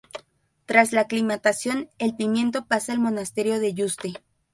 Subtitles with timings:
[0.65, 4.13] Tras la aclimatación, el pimiento pasa al monasterio de Yuste.